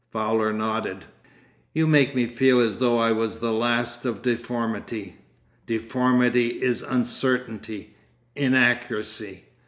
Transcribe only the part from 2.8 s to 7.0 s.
I was the last of deformity—Deformity is